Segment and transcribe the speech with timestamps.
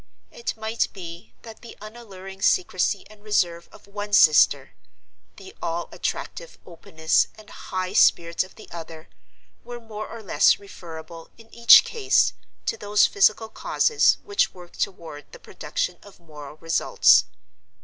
[0.31, 4.71] It might be that the unalluring secrecy and reserve of one sister,
[5.35, 9.09] the all attractive openness and high spirits of the other,
[9.63, 12.33] were more or less referable, in each case,
[12.65, 17.25] to those physical causes which work toward the production of moral results.